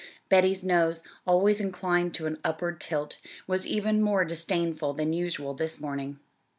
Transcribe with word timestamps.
Betty's 0.29 0.63
nose, 0.63 1.03
always 1.27 1.61
inclined 1.61 2.15
to 2.15 2.25
an 2.25 2.39
upward 2.43 2.81
tilt, 2.81 3.17
was 3.45 3.67
even 3.67 4.01
more 4.01 4.25
disdainful 4.25 4.93
than 4.95 5.13
usual 5.13 5.53
this 5.53 5.79
morning. 5.79 6.19